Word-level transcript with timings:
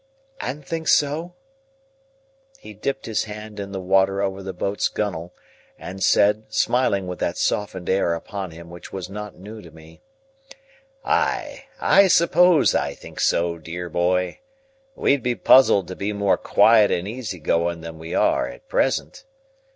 "And 0.39 0.65
think 0.65 0.87
so?" 0.87 1.35
He 2.57 2.73
dipped 2.73 3.05
his 3.05 3.25
hand 3.25 3.59
in 3.59 3.71
the 3.71 3.79
water 3.79 4.19
over 4.19 4.41
the 4.41 4.51
boat's 4.51 4.87
gunwale, 4.89 5.31
and 5.77 6.01
said, 6.03 6.45
smiling 6.51 7.05
with 7.05 7.19
that 7.19 7.37
softened 7.37 7.87
air 7.87 8.15
upon 8.15 8.49
him 8.49 8.71
which 8.71 8.91
was 8.91 9.11
not 9.11 9.37
new 9.37 9.61
to 9.61 9.69
me:— 9.69 10.01
"Ay, 11.05 11.65
I 11.79 12.07
s'pose 12.07 12.73
I 12.73 12.95
think 12.95 13.19
so, 13.19 13.59
dear 13.59 13.89
boy. 13.91 14.39
We'd 14.95 15.21
be 15.21 15.35
puzzled 15.35 15.87
to 15.89 15.95
be 15.95 16.13
more 16.13 16.35
quiet 16.35 16.89
and 16.89 17.07
easy 17.07 17.37
going 17.37 17.81
than 17.81 17.99
we 17.99 18.15
are 18.15 18.47
at 18.47 18.67
present. 18.67 19.23